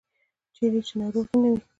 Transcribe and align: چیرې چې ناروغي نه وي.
چیرې 0.55 0.79
چې 0.87 0.93
ناروغي 0.99 1.35
نه 1.41 1.49
وي. 1.53 1.61